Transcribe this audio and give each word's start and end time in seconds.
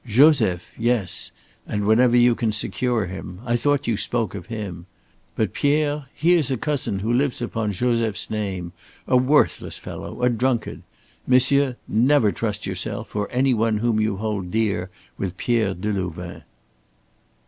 Joseph 0.07 0.73
yes, 0.79 1.31
and 1.67 1.85
whenever 1.85 2.17
you 2.17 2.33
can 2.33 2.51
secure 2.51 3.05
him. 3.05 3.39
I 3.45 3.55
thought 3.55 3.85
you 3.85 3.97
spoke 3.97 4.33
of 4.33 4.47
him. 4.47 4.87
But 5.35 5.53
Pierre, 5.53 6.07
he 6.15 6.33
is 6.33 6.49
a 6.49 6.57
cousin 6.57 7.01
who 7.05 7.13
lives 7.13 7.39
upon 7.39 7.71
Joseph's 7.71 8.27
name, 8.31 8.71
a 9.07 9.15
worthless 9.15 9.77
fellow, 9.77 10.23
a 10.23 10.29
drunkard. 10.31 10.81
Monsieur, 11.27 11.75
never 11.87 12.31
trust 12.31 12.65
yourself 12.65 13.15
or 13.15 13.29
any 13.31 13.53
one 13.53 13.77
whom 13.77 13.99
you 13.99 14.17
hold 14.17 14.49
dear 14.49 14.89
with 15.19 15.37
Pierre 15.37 15.75
Delouvain!" 15.75 16.41